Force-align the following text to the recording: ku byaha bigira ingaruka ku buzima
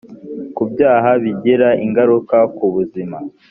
ku 0.55 0.63
byaha 0.71 1.11
bigira 1.23 1.69
ingaruka 1.85 2.37
ku 2.55 2.65
buzima 2.73 3.17